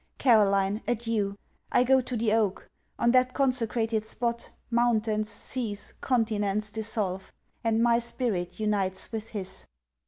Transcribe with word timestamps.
Caroline, 0.17 0.81
adieu! 0.87 1.37
I 1.71 1.83
go 1.83 2.01
to 2.01 2.17
the 2.17 2.33
oak. 2.33 2.67
On 2.97 3.11
that 3.11 3.35
consecrated 3.35 4.03
spot, 4.03 4.49
mountains, 4.71 5.29
seas, 5.29 5.93
continents 6.01 6.71
dissolve, 6.71 7.31
and 7.63 7.83
my 7.83 7.99
spirit 7.99 8.59
unites 8.59 9.11
with 9.11 9.29
his! 9.29 9.67